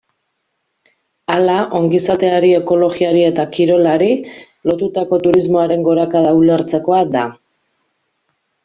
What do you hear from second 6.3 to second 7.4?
ulertzekoa da.